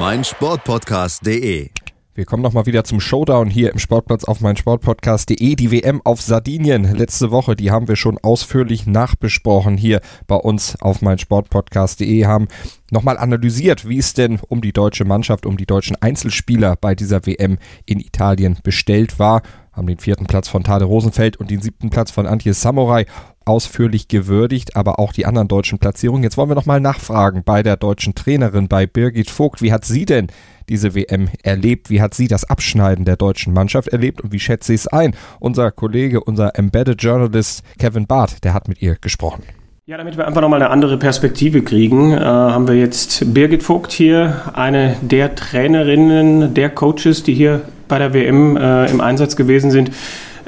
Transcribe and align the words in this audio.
meinsportpodcast.de. 0.00 1.68
Wir 2.14 2.24
kommen 2.24 2.42
nochmal 2.42 2.64
wieder 2.64 2.84
zum 2.84 3.00
Showdown 3.00 3.50
hier 3.50 3.70
im 3.70 3.78
Sportplatz 3.78 4.24
auf 4.24 4.40
meinsportpodcast.de. 4.40 5.54
Die 5.56 5.70
WM 5.70 6.00
auf 6.04 6.22
Sardinien 6.22 6.84
letzte 6.96 7.30
Woche, 7.30 7.54
die 7.54 7.70
haben 7.70 7.86
wir 7.86 7.96
schon 7.96 8.16
ausführlich 8.16 8.86
nachbesprochen 8.86 9.76
hier 9.76 10.00
bei 10.26 10.36
uns 10.36 10.80
auf 10.80 11.02
meinsportpodcast.de, 11.02 12.24
haben 12.24 12.48
nochmal 12.90 13.18
analysiert, 13.18 13.86
wie 13.86 13.98
es 13.98 14.14
denn 14.14 14.40
um 14.48 14.62
die 14.62 14.72
deutsche 14.72 15.04
Mannschaft, 15.04 15.44
um 15.44 15.58
die 15.58 15.66
deutschen 15.66 15.96
Einzelspieler 16.00 16.76
bei 16.76 16.94
dieser 16.94 17.26
WM 17.26 17.58
in 17.84 18.00
Italien 18.00 18.56
bestellt 18.62 19.18
war 19.18 19.42
haben 19.72 19.86
den 19.86 19.98
vierten 19.98 20.26
Platz 20.26 20.48
von 20.48 20.64
Tade 20.64 20.84
Rosenfeld 20.84 21.36
und 21.38 21.50
den 21.50 21.62
siebten 21.62 21.90
Platz 21.90 22.10
von 22.10 22.26
Antje 22.26 22.54
Samurai 22.54 23.06
ausführlich 23.50 24.08
gewürdigt, 24.08 24.76
aber 24.76 24.98
auch 24.98 25.12
die 25.12 25.26
anderen 25.26 25.48
deutschen 25.48 25.78
Platzierungen. 25.78 26.22
Jetzt 26.22 26.36
wollen 26.36 26.48
wir 26.48 26.54
nochmal 26.54 26.80
nachfragen 26.80 27.42
bei 27.44 27.62
der 27.62 27.76
deutschen 27.76 28.14
Trainerin, 28.14 28.68
bei 28.68 28.86
Birgit 28.86 29.28
Vogt. 29.28 29.60
Wie 29.60 29.72
hat 29.72 29.84
sie 29.84 30.06
denn 30.06 30.28
diese 30.68 30.94
WM 30.94 31.28
erlebt? 31.42 31.90
Wie 31.90 32.00
hat 32.00 32.14
sie 32.14 32.28
das 32.28 32.48
Abschneiden 32.48 33.04
der 33.04 33.16
deutschen 33.16 33.52
Mannschaft 33.52 33.88
erlebt 33.88 34.20
und 34.20 34.32
wie 34.32 34.38
schätzt 34.38 34.68
sie 34.68 34.74
es 34.74 34.86
ein? 34.86 35.16
Unser 35.40 35.72
Kollege, 35.72 36.22
unser 36.22 36.56
Embedded 36.56 37.02
Journalist 37.02 37.64
Kevin 37.78 38.06
Barth, 38.06 38.44
der 38.44 38.54
hat 38.54 38.68
mit 38.68 38.80
ihr 38.80 38.94
gesprochen. 38.94 39.42
Ja, 39.86 39.96
damit 39.96 40.16
wir 40.16 40.24
einfach 40.24 40.40
nochmal 40.40 40.62
eine 40.62 40.70
andere 40.70 40.96
Perspektive 40.98 41.62
kriegen, 41.62 42.12
äh, 42.12 42.20
haben 42.20 42.68
wir 42.68 42.76
jetzt 42.76 43.34
Birgit 43.34 43.64
Vogt 43.64 43.90
hier, 43.90 44.52
eine 44.54 44.94
der 45.00 45.34
Trainerinnen, 45.34 46.54
der 46.54 46.70
Coaches, 46.70 47.24
die 47.24 47.34
hier 47.34 47.62
bei 47.88 47.98
der 47.98 48.14
WM 48.14 48.56
äh, 48.56 48.88
im 48.88 49.00
Einsatz 49.00 49.34
gewesen 49.34 49.72
sind. 49.72 49.90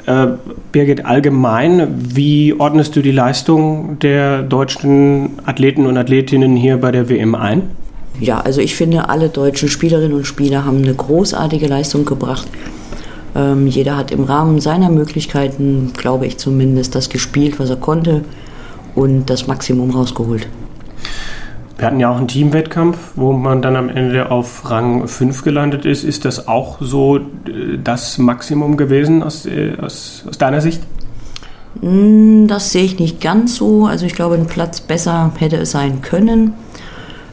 Äh, 0.05 0.27
Birgit, 0.71 1.05
allgemein, 1.05 1.87
wie 2.15 2.53
ordnest 2.53 2.95
du 2.95 3.01
die 3.01 3.11
Leistung 3.11 3.99
der 3.99 4.43
deutschen 4.43 5.31
Athleten 5.45 5.85
und 5.85 5.97
Athletinnen 5.97 6.55
hier 6.55 6.77
bei 6.77 6.91
der 6.91 7.09
WM 7.09 7.35
ein? 7.35 7.69
Ja, 8.19 8.39
also 8.41 8.61
ich 8.61 8.75
finde, 8.75 9.09
alle 9.09 9.29
deutschen 9.29 9.69
Spielerinnen 9.69 10.13
und 10.13 10.27
Spieler 10.27 10.65
haben 10.65 10.83
eine 10.83 10.93
großartige 10.93 11.67
Leistung 11.67 12.05
gebracht. 12.05 12.47
Ähm, 13.35 13.67
jeder 13.67 13.97
hat 13.97 14.11
im 14.11 14.25
Rahmen 14.25 14.59
seiner 14.59 14.89
Möglichkeiten, 14.89 15.91
glaube 15.97 16.27
ich 16.27 16.37
zumindest, 16.37 16.95
das 16.95 17.09
gespielt, 17.09 17.59
was 17.59 17.69
er 17.69 17.77
konnte 17.77 18.23
und 18.95 19.29
das 19.29 19.47
Maximum 19.47 19.89
rausgeholt. 19.89 20.47
Wir 21.83 21.87
hatten 21.87 21.99
ja 21.99 22.09
auch 22.09 22.17
einen 22.17 22.29
Teamwettkampf, 22.29 22.97
wo 23.17 23.33
man 23.33 23.61
dann 23.61 23.75
am 23.75 23.89
Ende 23.89 24.31
auf 24.31 24.71
Rang 24.71 25.05
5 25.05 25.43
gelandet 25.43 25.85
ist. 25.85 26.05
Ist 26.05 26.23
das 26.23 26.47
auch 26.47 26.77
so 26.79 27.17
äh, 27.17 27.77
das 27.83 28.17
Maximum 28.17 28.77
gewesen 28.77 29.21
aus, 29.21 29.45
äh, 29.45 29.73
aus, 29.81 30.23
aus 30.25 30.37
deiner 30.37 30.61
Sicht? 30.61 30.81
Hm, 31.81 32.47
das 32.47 32.71
sehe 32.71 32.85
ich 32.85 32.99
nicht 32.99 33.19
ganz 33.19 33.57
so. 33.57 33.85
Also 33.85 34.05
ich 34.05 34.15
glaube, 34.15 34.35
ein 34.35 34.47
Platz 34.47 34.79
besser 34.79 35.33
hätte 35.37 35.57
es 35.57 35.71
sein 35.71 36.01
können. 36.01 36.53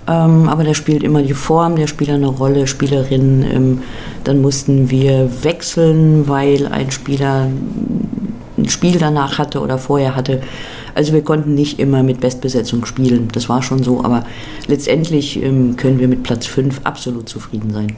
Ähm, 0.09 0.49
aber 0.49 0.65
da 0.65 0.75
spielt 0.75 1.05
immer 1.05 1.23
die 1.23 1.35
Form 1.35 1.77
der 1.77 1.87
Spieler 1.87 2.15
eine 2.15 2.27
Rolle, 2.27 2.67
Spielerin. 2.67 3.45
Ähm, 3.49 3.83
dann 4.25 4.43
mussten 4.43 4.91
wir 4.91 5.45
wechseln, 5.45 6.27
weil 6.27 6.67
ein 6.67 6.91
Spieler 6.91 7.47
ein 8.63 8.69
Spiel 8.69 8.99
danach 8.99 9.39
hatte 9.39 9.61
oder 9.61 9.79
vorher 9.79 10.17
hatte. 10.17 10.41
Also 10.95 11.13
wir 11.13 11.23
konnten 11.23 11.55
nicht 11.55 11.79
immer 11.79 12.03
mit 12.03 12.21
Bestbesetzung 12.21 12.85
spielen, 12.85 13.29
das 13.33 13.49
war 13.49 13.63
schon 13.63 13.83
so, 13.83 14.05
aber 14.05 14.25
letztendlich 14.67 15.43
ähm, 15.43 15.77
können 15.77 15.99
wir 15.99 16.09
mit 16.09 16.23
Platz 16.23 16.47
5 16.47 16.81
absolut 16.85 17.29
zufrieden 17.29 17.73
sein. 17.73 17.97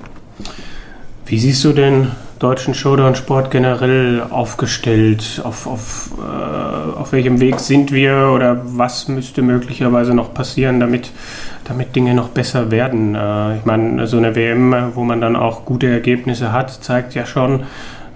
Wie 1.27 1.39
siehst 1.39 1.65
du 1.65 1.73
den 1.73 2.09
deutschen 2.43 2.75
Showdown-Sport 2.75 3.51
generell 3.51 4.23
aufgestellt? 4.29 5.41
Auf, 5.45 5.67
auf, 5.67 6.11
äh, 6.19 6.99
auf 6.99 7.13
welchem 7.13 7.41
Weg 7.41 7.61
sind 7.61 7.93
wir 7.93 8.33
oder 8.35 8.61
was 8.65 9.09
müsste 9.09 9.43
möglicherweise 9.43 10.13
noch 10.13 10.35
passieren, 10.35 10.81
damit, 10.81 11.11
damit 11.65 11.95
Dinge 11.95 12.15
noch 12.15 12.29
besser 12.29 12.71
werden? 12.71 13.15
Äh, 13.15 13.59
ich 13.59 13.65
meine, 13.65 14.07
so 14.09 14.17
eine 14.17 14.35
WM, 14.35 14.75
wo 14.95 15.05
man 15.05 15.21
dann 15.21 15.37
auch 15.37 15.65
gute 15.65 15.87
Ergebnisse 15.87 16.53
hat, 16.53 16.71
zeigt 16.71 17.15
ja 17.15 17.25
schon, 17.27 17.63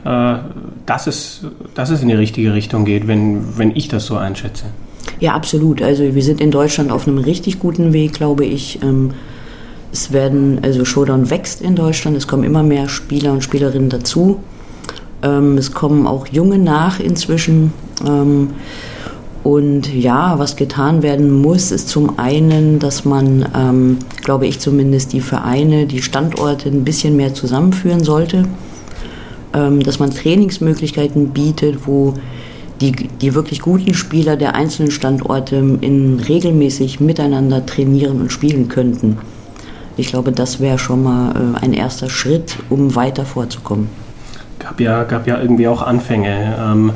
dass, 0.06 1.06
es, 1.06 1.40
dass 1.74 1.90
es 1.90 2.02
in 2.02 2.08
die 2.08 2.14
richtige 2.14 2.54
Richtung 2.54 2.84
geht, 2.84 3.08
wenn, 3.08 3.58
wenn 3.58 3.74
ich 3.74 3.88
das 3.88 4.06
so 4.06 4.16
einschätze. 4.16 4.66
Ja, 5.18 5.34
absolut. 5.34 5.82
Also 5.82 6.14
wir 6.14 6.22
sind 6.22 6.40
in 6.40 6.50
Deutschland 6.50 6.92
auf 6.92 7.08
einem 7.08 7.18
richtig 7.18 7.58
guten 7.58 7.92
Weg, 7.92 8.12
glaube 8.12 8.44
ich. 8.44 8.80
Ähm, 8.82 9.10
es 9.92 10.12
werden, 10.12 10.60
also 10.62 10.84
Showdown 10.84 11.30
wächst 11.30 11.60
in 11.60 11.74
Deutschland, 11.74 12.16
es 12.16 12.28
kommen 12.28 12.44
immer 12.44 12.62
mehr 12.62 12.88
Spieler 12.88 13.32
und 13.32 13.42
Spielerinnen 13.42 13.88
dazu. 13.88 14.40
Ähm, 15.22 15.58
es 15.58 15.72
kommen 15.72 16.06
auch 16.06 16.28
Junge 16.28 16.58
nach 16.58 17.00
inzwischen. 17.00 17.72
Ähm, 18.06 18.50
und 19.42 19.92
ja, 19.92 20.38
was 20.38 20.56
getan 20.56 21.02
werden 21.02 21.30
muss, 21.40 21.70
ist 21.70 21.88
zum 21.88 22.18
einen, 22.18 22.80
dass 22.80 23.04
man, 23.04 23.46
glaube 24.24 24.48
ich 24.48 24.58
zumindest, 24.58 25.12
die 25.12 25.20
Vereine, 25.20 25.86
die 25.86 26.02
Standorte 26.02 26.68
ein 26.68 26.82
bisschen 26.82 27.14
mehr 27.14 27.32
zusammenführen 27.32 28.02
sollte 28.02 28.38
ähm, 28.38 28.66
dass 29.82 29.98
man 29.98 30.10
Trainingsmöglichkeiten 30.10 31.30
bietet, 31.30 31.86
wo 31.86 32.14
die, 32.80 32.92
die 32.92 33.34
wirklich 33.34 33.60
guten 33.60 33.94
Spieler 33.94 34.36
der 34.36 34.54
einzelnen 34.54 34.90
Standorte 34.90 35.56
in 35.56 36.20
regelmäßig 36.20 37.00
miteinander 37.00 37.64
trainieren 37.64 38.20
und 38.20 38.32
spielen 38.32 38.68
könnten. 38.68 39.18
Ich 39.96 40.08
glaube, 40.08 40.32
das 40.32 40.60
wäre 40.60 40.78
schon 40.78 41.02
mal 41.02 41.54
äh, 41.54 41.64
ein 41.64 41.72
erster 41.72 42.10
Schritt, 42.10 42.56
um 42.68 42.94
weiter 42.94 43.24
vorzukommen. 43.24 43.88
Gab 44.58 44.80
ja, 44.80 45.04
gab 45.04 45.26
ja 45.26 45.40
irgendwie 45.40 45.68
auch 45.68 45.82
Anfänge. 45.82 46.56
Ähm, 46.60 46.92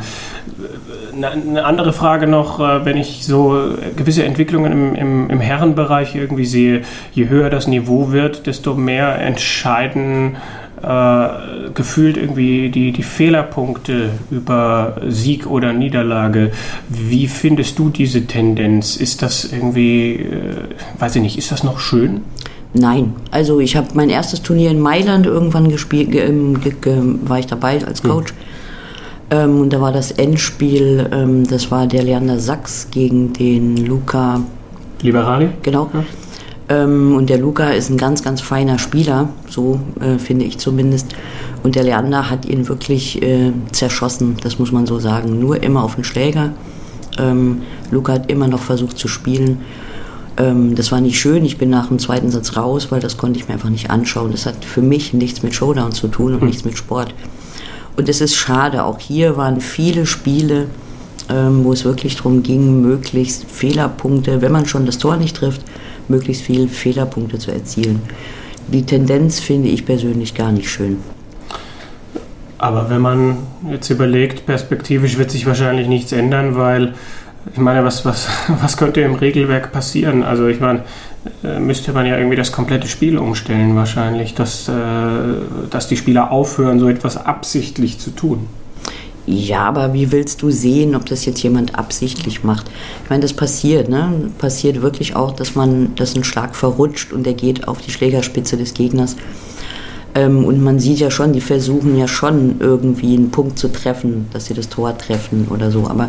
eine 1.22 1.64
andere 1.64 1.92
Frage 1.92 2.26
noch, 2.26 2.60
äh, 2.60 2.84
wenn 2.84 2.98
ich 2.98 3.24
so 3.24 3.74
gewisse 3.96 4.24
Entwicklungen 4.24 4.72
im, 4.72 4.94
im, 4.94 5.30
im, 5.30 5.40
Herrenbereich 5.40 6.14
irgendwie 6.14 6.44
sehe, 6.44 6.82
je 7.12 7.28
höher 7.28 7.48
das 7.48 7.66
Niveau 7.66 8.12
wird, 8.12 8.46
desto 8.46 8.74
mehr 8.74 9.18
entscheiden 9.20 10.36
äh, 10.82 11.70
gefühlt 11.74 12.16
irgendwie 12.16 12.70
die, 12.70 12.92
die 12.92 13.02
Fehlerpunkte 13.02 14.10
über 14.30 14.96
Sieg 15.08 15.46
oder 15.46 15.72
Niederlage. 15.72 16.52
Wie 16.88 17.28
findest 17.28 17.78
du 17.78 17.90
diese 17.90 18.26
Tendenz? 18.26 18.96
Ist 18.96 19.22
das 19.22 19.44
irgendwie, 19.44 20.14
äh, 20.14 20.56
weiß 20.98 21.16
ich 21.16 21.22
nicht, 21.22 21.38
ist 21.38 21.52
das 21.52 21.64
noch 21.64 21.78
schön? 21.78 22.22
Nein, 22.72 23.14
also 23.30 23.58
ich 23.58 23.76
habe 23.76 23.88
mein 23.94 24.10
erstes 24.10 24.42
Turnier 24.42 24.70
in 24.70 24.80
Mailand 24.80 25.26
irgendwann 25.26 25.68
gespielt, 25.70 26.12
ge, 26.12 26.22
ähm, 26.22 26.60
ge, 26.60 26.72
ge, 26.80 26.96
war 27.24 27.38
ich 27.38 27.46
dabei 27.46 27.84
als 27.84 28.02
hm. 28.02 28.10
Coach. 28.10 28.32
Hm. 28.32 28.38
Ähm, 29.32 29.60
und 29.60 29.72
da 29.72 29.80
war 29.80 29.92
das 29.92 30.12
Endspiel, 30.12 31.08
ähm, 31.12 31.46
das 31.48 31.70
war 31.70 31.86
der 31.86 32.02
Leander 32.02 32.38
Sachs 32.38 32.88
gegen 32.90 33.32
den 33.32 33.76
Luca 33.86 34.40
Liberali. 35.02 35.48
Genau. 35.62 35.90
Ja. 35.92 36.04
Ähm, 36.70 37.16
und 37.16 37.28
der 37.28 37.38
Luca 37.38 37.70
ist 37.70 37.90
ein 37.90 37.98
ganz, 37.98 38.22
ganz 38.22 38.40
feiner 38.40 38.78
Spieler, 38.78 39.28
so 39.48 39.80
äh, 40.00 40.18
finde 40.18 40.44
ich 40.46 40.58
zumindest. 40.58 41.08
Und 41.62 41.74
der 41.74 41.82
Leander 41.82 42.30
hat 42.30 42.46
ihn 42.46 42.68
wirklich 42.68 43.20
äh, 43.20 43.52
zerschossen, 43.72 44.36
das 44.42 44.58
muss 44.58 44.72
man 44.72 44.86
so 44.86 44.98
sagen. 45.00 45.40
Nur 45.40 45.62
immer 45.62 45.82
auf 45.82 45.96
den 45.96 46.04
Schläger. 46.04 46.52
Ähm, 47.18 47.62
Luca 47.90 48.14
hat 48.14 48.30
immer 48.30 48.46
noch 48.46 48.60
versucht 48.60 48.96
zu 48.96 49.08
spielen. 49.08 49.58
Ähm, 50.36 50.76
das 50.76 50.92
war 50.92 51.00
nicht 51.00 51.18
schön. 51.18 51.44
Ich 51.44 51.58
bin 51.58 51.70
nach 51.70 51.88
dem 51.88 51.98
zweiten 51.98 52.30
Satz 52.30 52.56
raus, 52.56 52.86
weil 52.90 53.00
das 53.00 53.16
konnte 53.16 53.40
ich 53.40 53.48
mir 53.48 53.54
einfach 53.54 53.68
nicht 53.68 53.90
anschauen. 53.90 54.30
Das 54.30 54.46
hat 54.46 54.64
für 54.64 54.80
mich 54.80 55.12
nichts 55.12 55.42
mit 55.42 55.54
Showdown 55.54 55.90
zu 55.90 56.06
tun 56.06 56.34
und 56.34 56.40
hm. 56.40 56.46
nichts 56.46 56.64
mit 56.64 56.78
Sport. 56.78 57.12
Und 57.96 58.08
es 58.08 58.20
ist 58.20 58.36
schade. 58.36 58.84
Auch 58.84 59.00
hier 59.00 59.36
waren 59.36 59.60
viele 59.60 60.06
Spiele, 60.06 60.68
ähm, 61.28 61.64
wo 61.64 61.72
es 61.72 61.84
wirklich 61.84 62.14
darum 62.14 62.44
ging, 62.44 62.80
möglichst 62.80 63.44
Fehlerpunkte, 63.50 64.40
wenn 64.40 64.52
man 64.52 64.66
schon 64.66 64.86
das 64.86 64.98
Tor 64.98 65.16
nicht 65.16 65.34
trifft, 65.34 65.62
möglichst 66.10 66.42
viele 66.42 66.68
Fehlerpunkte 66.68 67.38
zu 67.38 67.50
erzielen. 67.50 68.02
Die 68.68 68.84
Tendenz 68.84 69.40
finde 69.40 69.68
ich 69.68 69.86
persönlich 69.86 70.34
gar 70.34 70.52
nicht 70.52 70.70
schön. 70.70 70.98
Aber 72.58 72.90
wenn 72.90 73.00
man 73.00 73.38
jetzt 73.70 73.88
überlegt, 73.88 74.44
perspektivisch 74.44 75.16
wird 75.16 75.30
sich 75.30 75.46
wahrscheinlich 75.46 75.88
nichts 75.88 76.12
ändern, 76.12 76.56
weil 76.56 76.92
ich 77.52 77.58
meine, 77.58 77.84
was, 77.84 78.04
was, 78.04 78.28
was 78.60 78.76
könnte 78.76 79.00
im 79.00 79.14
Regelwerk 79.14 79.72
passieren? 79.72 80.22
Also 80.22 80.46
ich 80.46 80.60
meine, 80.60 80.82
äh, 81.42 81.58
müsste 81.58 81.92
man 81.92 82.06
ja 82.06 82.16
irgendwie 82.16 82.36
das 82.36 82.52
komplette 82.52 82.86
Spiel 82.86 83.18
umstellen 83.18 83.76
wahrscheinlich, 83.76 84.34
dass, 84.34 84.68
äh, 84.68 84.72
dass 85.70 85.88
die 85.88 85.96
Spieler 85.96 86.30
aufhören, 86.30 86.78
so 86.78 86.88
etwas 86.88 87.16
absichtlich 87.16 87.98
zu 87.98 88.10
tun. 88.10 88.46
Ja, 89.32 89.60
aber 89.60 89.92
wie 89.94 90.10
willst 90.10 90.42
du 90.42 90.50
sehen, 90.50 90.96
ob 90.96 91.06
das 91.06 91.24
jetzt 91.24 91.40
jemand 91.40 91.78
absichtlich 91.78 92.42
macht? 92.42 92.68
Ich 93.04 93.10
meine, 93.10 93.22
das 93.22 93.32
passiert, 93.32 93.88
ne? 93.88 94.12
Passiert 94.38 94.82
wirklich 94.82 95.14
auch, 95.14 95.30
dass 95.30 95.54
man, 95.54 95.94
dass 95.94 96.16
ein 96.16 96.24
Schlag 96.24 96.56
verrutscht 96.56 97.12
und 97.12 97.24
der 97.24 97.34
geht 97.34 97.68
auf 97.68 97.80
die 97.80 97.92
Schlägerspitze 97.92 98.56
des 98.56 98.74
Gegners. 98.74 99.14
Ähm, 100.16 100.44
und 100.44 100.60
man 100.60 100.80
sieht 100.80 100.98
ja 100.98 101.12
schon, 101.12 101.32
die 101.32 101.40
versuchen 101.40 101.96
ja 101.96 102.08
schon 102.08 102.56
irgendwie 102.58 103.16
einen 103.16 103.30
Punkt 103.30 103.56
zu 103.56 103.68
treffen, 103.68 104.26
dass 104.32 104.46
sie 104.46 104.54
das 104.54 104.68
Tor 104.68 104.98
treffen 104.98 105.46
oder 105.48 105.70
so. 105.70 105.86
Aber 105.86 106.08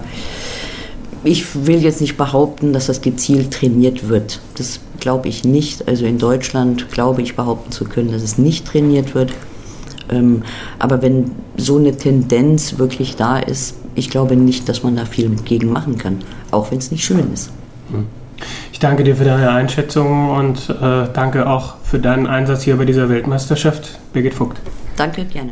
ich 1.24 1.68
will 1.68 1.84
jetzt 1.84 2.02
nicht 2.02 2.18
behaupten, 2.18 2.74
dass 2.74 2.88
das 2.88 3.02
gezielt 3.02 3.52
trainiert 3.54 4.10
wird. 4.10 4.40
Das 4.56 4.80
glaube 5.00 5.28
ich 5.28 5.44
nicht. 5.44 5.88
Also 5.88 6.06
in 6.06 6.18
Deutschland 6.18 6.90
glaube 6.90 7.22
ich 7.22 7.36
behaupten 7.36 7.72
zu 7.72 7.86
können, 7.86 8.12
dass 8.12 8.24
es 8.24 8.40
nicht 8.40 8.66
trainiert 8.66 9.14
wird. 9.14 9.32
Ähm, 10.12 10.44
aber 10.80 11.02
wenn 11.02 11.32
so 11.58 11.78
eine 11.78 11.96
Tendenz 11.96 12.78
wirklich 12.78 13.16
da 13.16 13.40
ist, 13.40 13.76
ich 13.96 14.10
glaube 14.10 14.36
nicht, 14.36 14.70
dass 14.70 14.84
man 14.84 14.96
da 14.96 15.06
viel 15.06 15.30
gegen 15.46 15.72
machen 15.72 15.98
kann, 15.98 16.20
auch 16.52 16.72
wenn 16.72 16.78
es 16.78 16.92
nicht 16.92 17.04
schön 17.04 17.32
ist. 17.34 17.52
Ich 18.72 18.80
danke 18.80 19.04
dir 19.04 19.16
für 19.16 19.26
deine 19.26 19.52
Einschätzung 19.52 20.30
und 20.32 20.70
äh, 20.70 21.08
danke 21.14 21.48
auch 21.48 21.76
für 21.84 22.00
deinen 22.00 22.28
Einsatz 22.28 22.64
hier 22.64 22.78
bei 22.78 22.86
dieser 22.86 23.10
Weltmeisterschaft, 23.10 24.00
Birgit 24.14 24.34
Vogt. 24.34 24.58
Danke, 24.96 25.26
gerne. 25.26 25.52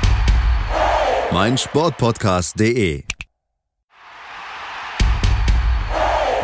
mein 1.31 1.57
Sportpodcast.de. 1.57 3.03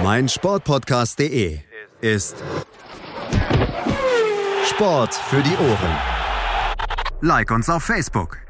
Mein 0.03 0.29
Sportpodcast.de 0.29 1.59
ist 2.01 2.35
Sport 4.65 5.13
für 5.13 5.41
die 5.41 5.55
Ohren. 5.57 5.97
Like 7.21 7.51
uns 7.51 7.69
auf 7.69 7.83
Facebook. 7.83 8.46